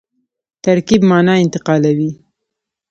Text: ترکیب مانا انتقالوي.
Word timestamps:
ترکیب 0.63 1.01
مانا 1.11 1.33
انتقالوي. 1.43 2.11